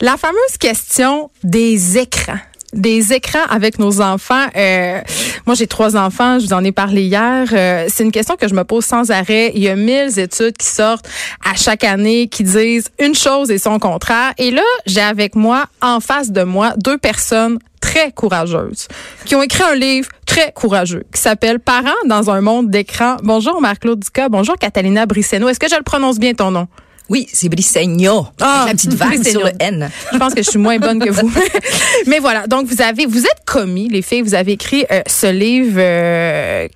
[0.00, 2.38] la fameuse question des écrans
[2.72, 4.46] des écrans avec nos enfants.
[4.56, 5.00] Euh,
[5.46, 7.48] moi, j'ai trois enfants, je vous en ai parlé hier.
[7.52, 9.52] Euh, c'est une question que je me pose sans arrêt.
[9.54, 11.08] Il y a mille études qui sortent
[11.44, 14.32] à chaque année qui disent une chose et son contraire.
[14.38, 18.88] Et là, j'ai avec moi, en face de moi, deux personnes très courageuses
[19.24, 23.16] qui ont écrit un livre très courageux qui s'appelle Parents dans un monde d'écran.
[23.22, 24.28] Bonjour Marc-Claude Ducas.
[24.28, 25.48] Bonjour Catalina Brisseno.
[25.48, 26.68] Est-ce que je le prononce bien ton nom?
[27.08, 28.26] Oui, c'est Brisegno.
[28.40, 29.88] Ah, la petite vague sur le N.
[30.12, 31.30] Je pense que je suis moins bonne que vous.
[32.06, 35.26] Mais voilà, donc vous avez, vous êtes commis, les filles, vous avez écrit euh, ce
[35.26, 36.68] livre euh,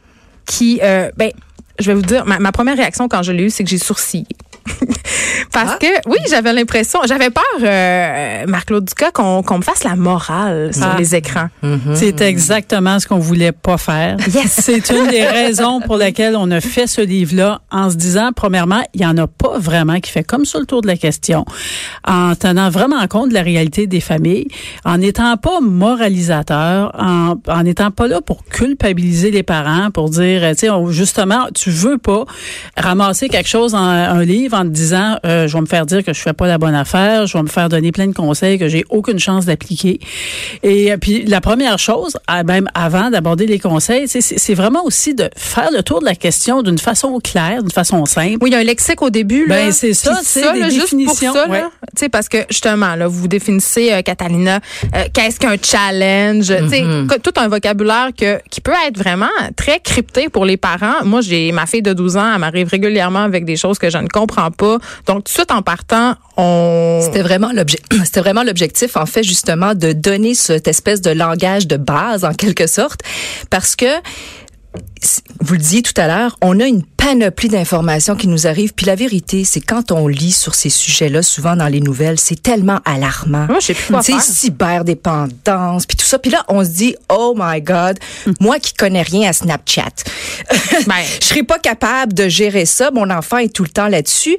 [0.46, 1.30] qui, euh, ben,
[1.78, 3.78] je vais vous dire, ma, ma première réaction quand je l'ai eu, c'est que j'ai
[3.78, 4.26] sourcillé.
[5.52, 5.78] Parce ah.
[5.78, 10.86] que, oui, j'avais l'impression, j'avais peur, euh, Marc-Claude Ducas, qu'on me fasse la morale sur
[10.86, 10.96] ah.
[10.98, 11.48] les écrans.
[11.62, 11.94] Mm-hmm.
[11.94, 14.16] C'est exactement ce qu'on voulait pas faire.
[14.32, 14.52] Yes.
[14.62, 18.82] C'est une des raisons pour lesquelles on a fait ce livre-là en se disant, premièrement,
[18.94, 21.44] il y en a pas vraiment qui fait comme ça le tour de la question,
[22.06, 24.48] en tenant vraiment compte de la réalité des familles,
[24.84, 30.42] en n'étant pas moralisateur, en, en n'étant pas là pour culpabiliser les parents, pour dire,
[30.52, 32.24] tu sais, justement, tu veux pas
[32.76, 36.04] ramasser quelque chose en un livre en te disant, euh, je vais me faire dire
[36.04, 38.58] que je fais pas la bonne affaire, je vais me faire donner plein de conseils
[38.58, 40.00] que j'ai aucune chance d'appliquer.
[40.62, 45.28] Et euh, puis la première chose, même avant d'aborder les conseils, c'est vraiment aussi de
[45.36, 48.38] faire le tour de la question d'une façon claire, d'une façon simple.
[48.40, 49.46] Oui, il y a un lexique au début.
[49.46, 49.56] Là.
[49.56, 51.32] Ben c'est ça, c'est des définitions.
[51.32, 51.54] Juste pour
[51.96, 54.60] ça, parce que justement, là, vous définissez, euh, Catalina,
[55.12, 57.20] qu'est-ce qu'un challenge, mm-hmm.
[57.20, 61.04] tout un vocabulaire que, qui peut être vraiment très crypté pour les parents.
[61.04, 63.98] Moi, j'ai ma fille de 12 ans, elle m'arrive régulièrement avec des choses que je
[63.98, 64.41] ne comprends
[65.06, 67.00] Donc, tout de suite en partant, on...
[67.02, 67.50] C'était vraiment
[68.04, 72.34] c'était vraiment l'objectif, en fait, justement, de donner cette espèce de langage de base, en
[72.34, 73.00] quelque sorte,
[73.50, 73.86] parce que
[75.40, 78.74] vous le disiez tout à l'heure, on a une panoplie d'informations qui nous arrivent.
[78.74, 82.40] Puis la vérité, c'est quand on lit sur ces sujets-là, souvent dans les nouvelles, c'est
[82.40, 83.46] tellement alarmant.
[83.48, 84.22] Moi, je sais plus faire.
[84.22, 86.18] cyberdépendance, puis tout ça.
[86.18, 87.98] Puis là, on se dit, oh my God,
[88.40, 90.04] moi qui connais rien à Snapchat,
[90.86, 90.94] ben.
[91.20, 92.90] je serais pas capable de gérer ça.
[92.92, 94.36] Mon enfant est tout le temps là-dessus.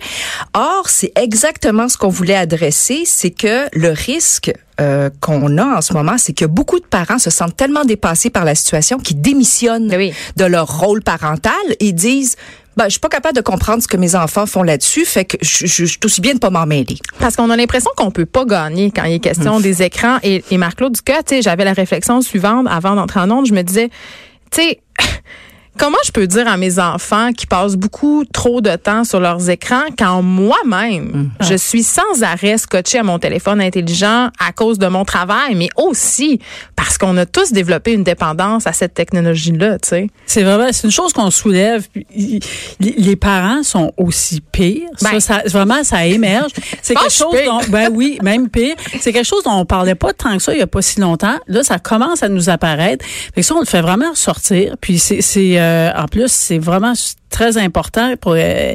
[0.54, 4.52] Or, c'est exactement ce qu'on voulait adresser, c'est que le risque
[4.82, 8.32] euh, qu'on a en ce moment, c'est que beaucoup de parents se sentent tellement dépassés
[8.32, 12.36] par la situation qu'ils démissionnent de leur rôle parental et disent
[12.76, 15.38] ben, je suis pas capable de comprendre ce que mes enfants font là-dessus, fait que
[15.42, 16.98] je, je, suis aussi bien de pas m'en mêler.
[17.20, 20.18] Parce qu'on a l'impression qu'on peut pas gagner quand il est question des écrans.
[20.24, 23.90] Et, et Marc-Claude Ducas, j'avais la réflexion suivante avant d'entrer en onde, je me disais,
[24.50, 24.80] tu sais,
[25.78, 29.50] Comment je peux dire à mes enfants qui passent beaucoup trop de temps sur leurs
[29.50, 31.06] écrans quand moi-même,
[31.40, 31.46] mm.
[31.50, 35.70] je suis sans arrêt scotché à mon téléphone intelligent à cause de mon travail, mais
[35.76, 36.40] aussi
[36.76, 40.08] parce qu'on a tous développé une dépendance à cette technologie-là, tu sais?
[40.26, 41.88] C'est vraiment, c'est une chose qu'on soulève.
[42.80, 44.90] Les parents sont aussi pires.
[45.02, 46.52] Ben, ça, vraiment, ça émerge.
[46.82, 48.76] C'est quelque chose dont, ben oui, même pire.
[49.00, 51.00] C'est quelque chose dont on parlait pas tant que ça il y a pas si
[51.00, 51.38] longtemps.
[51.48, 53.06] Là, ça commence à nous apparaître.
[53.06, 54.76] Fait que ça, on le fait vraiment ressortir.
[54.80, 56.94] Puis c'est, c'est euh, en plus, c'est vraiment
[57.34, 58.74] très important pour euh,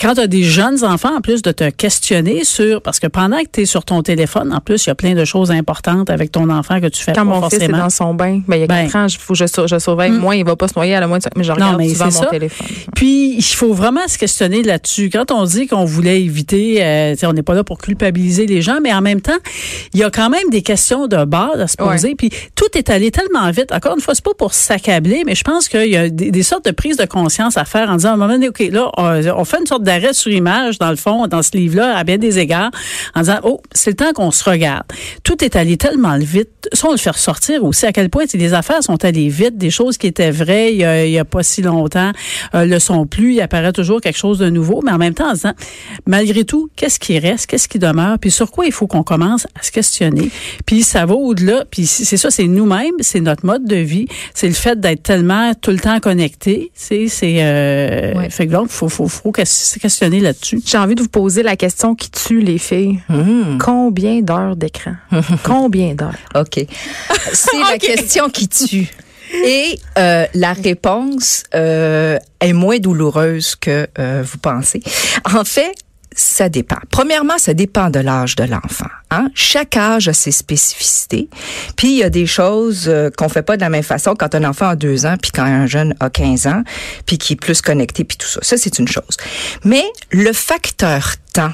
[0.00, 3.38] quand tu as des jeunes enfants en plus de te questionner sur parce que pendant
[3.40, 6.08] que tu es sur ton téléphone en plus il y a plein de choses importantes
[6.08, 7.64] avec ton enfant que tu fais quand mon forcément.
[7.64, 9.78] fils est dans son bain ben il y a ben, 4 ans faut je, je
[9.80, 10.12] surveille.
[10.12, 10.18] Mm.
[10.18, 12.10] moi il va pas se noyer à la moitié mais je regarde non, mais souvent
[12.12, 12.66] mon téléphone.
[12.94, 15.10] Puis il faut vraiment se questionner là-dessus.
[15.10, 18.78] Quand on dit qu'on voulait éviter euh, on n'est pas là pour culpabiliser les gens
[18.80, 19.32] mais en même temps
[19.92, 22.14] il y a quand même des questions de base à se poser.
[22.14, 23.72] Puis tout est allé tellement vite.
[23.72, 26.42] Encore une fois c'est pas pour s'accabler mais je pense qu'il y a des, des
[26.44, 28.90] sortes de prises de conscience à faire en disant à un moment donné, OK, là,
[28.96, 32.18] on, fait une sorte d'arrêt sur image, dans le fond, dans ce livre-là, à bien
[32.18, 32.70] des égards,
[33.14, 34.84] en disant, oh, c'est le temps qu'on se regarde.
[35.24, 36.48] Tout est allé tellement vite.
[36.84, 39.96] On le fait ressortir aussi, à quel point les affaires sont allées vite, des choses
[39.98, 42.12] qui étaient vraies il y a, pas si longtemps
[42.54, 45.30] euh, le sont plus, il apparaît toujours quelque chose de nouveau, mais en même temps,
[45.30, 45.52] en disant,
[46.06, 49.46] malgré tout, qu'est-ce qui reste, qu'est-ce qui demeure, puis sur quoi il faut qu'on commence
[49.58, 50.30] à se questionner.
[50.66, 54.48] Puis ça va au-delà, puis c'est ça, c'est nous-mêmes, c'est notre mode de vie, c'est
[54.48, 57.61] le fait d'être tellement tout le temps connecté, c'est euh,
[58.30, 60.60] fait que donc, faut, faut, faut questionner là-dessus.
[60.64, 63.00] J'ai envie de vous poser la question qui tue les filles.
[63.08, 63.58] Hmm.
[63.58, 64.94] Combien d'heures d'écran?
[65.44, 66.18] Combien d'heures?
[66.34, 66.64] OK.
[67.32, 68.90] C'est la question qui tue.
[69.32, 74.82] Et euh, la réponse euh, est moins douloureuse que euh, vous pensez.
[75.24, 75.72] En fait,
[76.14, 76.78] ça dépend.
[76.90, 78.90] Premièrement, ça dépend de l'âge de l'enfant.
[79.10, 79.28] Hein?
[79.34, 81.28] Chaque âge a ses spécificités.
[81.76, 84.34] Puis il y a des choses euh, qu'on fait pas de la même façon quand
[84.34, 86.62] un enfant a deux ans, puis quand un jeune a 15 ans,
[87.06, 88.40] puis qui est plus connecté, puis tout ça.
[88.42, 89.16] Ça, c'est une chose.
[89.64, 91.52] Mais le facteur temps,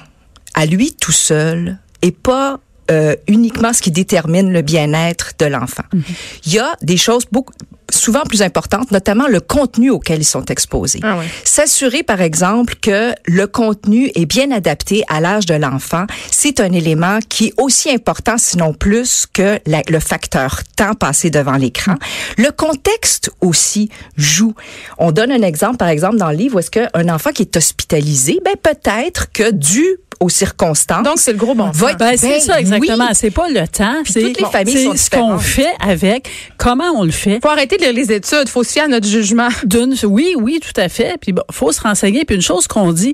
[0.54, 2.60] à lui tout seul, est pas
[2.90, 5.84] euh, uniquement ce qui détermine le bien-être de l'enfant.
[5.92, 6.02] Mhm.
[6.46, 7.52] Il y a des choses beaucoup
[7.90, 11.00] souvent plus importantes, notamment le contenu auquel ils sont exposés.
[11.02, 16.60] Ah S'assurer, par exemple, que le contenu est bien adapté à l'âge de l'enfant, c'est
[16.60, 21.92] un élément qui est aussi important, sinon plus, que le facteur temps passé devant l'écran.
[21.92, 22.44] Mhm.
[22.44, 24.54] Le contexte aussi joue.
[24.98, 27.56] On donne un exemple, par exemple, dans le livre, où est-ce qu'un enfant qui est
[27.56, 29.84] hospitalisé, ben peut-être que dû
[30.20, 31.04] aux circonstances.
[31.04, 33.08] Donc, c'est le gros bon ben, c'est ça, exactement.
[33.12, 34.02] C'est pas le temps.
[34.04, 37.40] C'est toutes les familles sont ce qu'on fait avec, comment on le fait.
[37.42, 38.48] Faut arrêter de lire les études.
[38.48, 39.48] Faut se fier à notre jugement.
[39.64, 41.16] D'une, oui, oui, tout à fait.
[41.20, 42.24] Puis bon, faut se renseigner.
[42.24, 43.12] Puis une chose qu'on dit,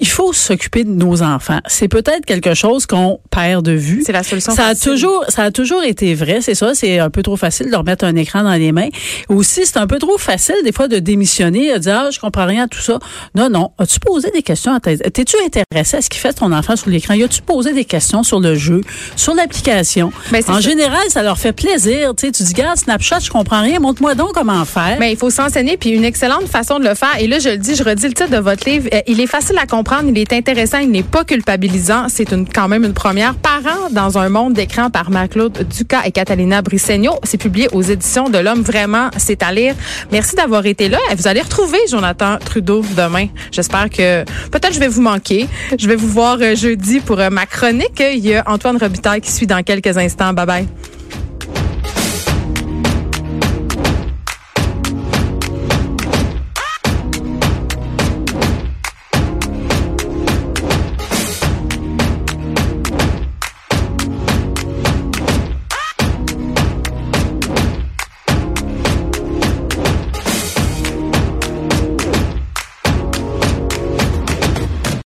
[0.00, 1.60] il faut s'occuper de nos enfants.
[1.66, 4.02] C'est peut-être quelque chose qu'on perd de vue.
[4.04, 4.54] C'est la solution.
[4.54, 6.40] Ça a toujours, ça a toujours été vrai.
[6.40, 6.74] C'est ça.
[6.74, 8.88] C'est un peu trop facile de leur mettre un écran dans les mains.
[9.28, 12.46] Aussi, c'est un peu trop facile des fois de démissionner, de dire ah, je comprends
[12.46, 12.98] rien à tout ça.
[13.34, 13.72] Non, non.
[13.78, 17.14] As-tu posé des questions à tes, t'es-tu intéressé ce qui fait ton enfant sur l'écran?
[17.14, 18.82] Y a-tu posé des questions sur le jeu,
[19.16, 20.12] sur l'application?
[20.30, 22.14] Ben, en général, ça leur fait plaisir.
[22.16, 24.96] Tu sais, tu dis, gars, Snapchat, je comprends rien, montre-moi donc comment faire.
[25.00, 27.18] Mais ben, il faut s'enseigner, puis une excellente façon de le faire.
[27.18, 28.88] Et là, je le dis, je redis le titre de votre livre.
[28.92, 32.06] Euh, il est facile à comprendre, il est intéressant, il n'est pas culpabilisant.
[32.08, 33.34] C'est une, quand même une première.
[33.34, 37.14] Parents dans un monde d'écran par Marc-Claude Ducas et Catalina Brissegno.
[37.22, 38.62] C'est publié aux éditions de l'Homme.
[38.62, 39.74] Vraiment, c'est à lire.
[40.12, 40.98] Merci d'avoir été là.
[41.16, 43.28] Vous allez retrouver Jonathan Trudeau demain.
[43.50, 45.48] J'espère que peut-être je vais vous manquer.
[45.78, 48.00] Je vais vous voir euh, jeudi pour euh, ma chronique.
[48.00, 50.32] Il y a Antoine Robitaille qui suit dans quelques instants.
[50.32, 50.68] Bye bye.